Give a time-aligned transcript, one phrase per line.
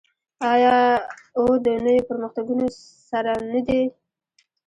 [0.51, 0.77] آیا
[1.37, 2.65] او د نویو پرمختګونو
[3.09, 3.81] سره نه دی؟